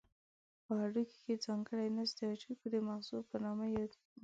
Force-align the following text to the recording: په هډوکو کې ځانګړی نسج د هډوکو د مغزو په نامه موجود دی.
په 0.65 0.71
هډوکو 0.81 1.15
کې 1.23 1.41
ځانګړی 1.45 1.87
نسج 1.97 2.09
د 2.17 2.21
هډوکو 2.31 2.65
د 2.73 2.75
مغزو 2.87 3.17
په 3.29 3.35
نامه 3.43 3.65
موجود 3.71 3.91
دی. 4.09 4.19